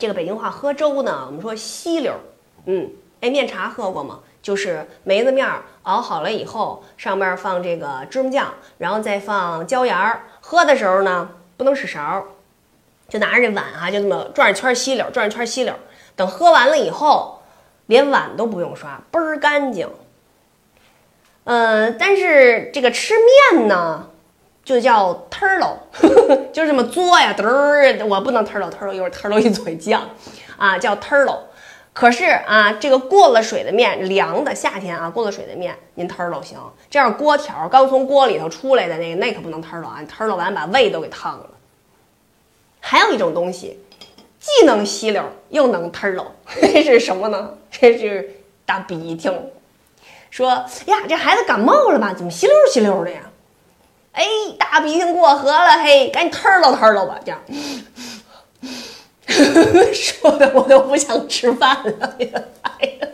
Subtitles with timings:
[0.00, 2.20] 这个北京话喝粥呢，我们说稀溜儿。
[2.64, 4.20] 嗯，哎，面茶喝过吗？
[4.40, 10.22] 就是梅子面儿熬好了以后，上面放这个芝麻酱，然后再放椒盐儿。
[10.40, 11.28] 喝的时候呢，
[11.58, 12.24] 不能使勺，
[13.10, 15.74] 就拿着这碗啊，就这么转着圈吸溜，转着圈吸溜。
[16.16, 17.42] 等喝完了以后，
[17.84, 19.86] 连碗都不用刷，倍儿干净。
[21.44, 23.12] 嗯，但是这个吃
[23.52, 24.08] 面呢，
[24.70, 25.74] 就叫 turtle，
[26.54, 30.08] 就是这么嘬呀，嘚儿，我不能 turtle turtle，一会儿 turtle 一嘴酱，
[30.56, 31.38] 啊，叫 turtle。
[31.92, 36.56] 可是啊，这个过了水的面，凉的夏天啊，过了水的面，您 turtle 行。
[36.88, 41.46] 这样锅条刚从锅里头出来的那个，那可不能 turtle 啊，turtle 完把胃都给烫了。
[42.78, 43.80] 还有一种东西，
[44.38, 47.54] 既能吸溜又能 turtle， 这是什么呢？
[47.72, 49.28] 这是大鼻涕。
[50.30, 50.48] 说
[50.86, 52.14] 呀，这孩子感冒了吧？
[52.16, 53.22] 怎么吸溜吸溜的呀？
[54.12, 54.24] 哎，
[54.58, 57.40] 大鼻涕过河了，嘿，赶紧吞了吞了吧，这样。
[59.94, 63.08] 说的我都不想吃饭了，哎呀。